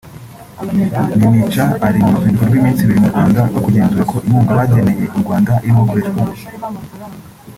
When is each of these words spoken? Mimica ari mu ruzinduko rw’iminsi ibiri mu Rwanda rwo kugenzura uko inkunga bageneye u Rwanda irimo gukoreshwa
Mimica 1.21 1.63
ari 1.87 1.97
mu 2.03 2.09
ruzinduko 2.13 2.43
rw’iminsi 2.49 2.81
ibiri 2.81 2.99
mu 3.03 3.09
Rwanda 3.13 3.39
rwo 3.49 3.59
kugenzura 3.65 4.01
uko 4.05 4.17
inkunga 4.25 4.59
bageneye 4.59 5.03
u 5.15 5.19
Rwanda 5.23 5.51
irimo 5.63 5.81
gukoreshwa 5.89 6.49